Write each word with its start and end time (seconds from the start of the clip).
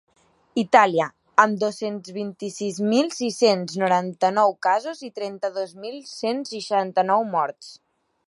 Itàlia, 0.59 1.05
amb 1.41 1.59
dos-cents 1.63 2.13
vint-i-sis 2.15 2.79
mil 2.93 3.11
sis-cents 3.17 3.77
noranta-nou 3.83 4.57
casos 4.67 5.05
i 5.09 5.13
trenta-dos 5.21 5.75
mil 5.85 6.01
cent 6.15 6.45
seixanta-nou 6.53 7.29
morts. 7.37 7.71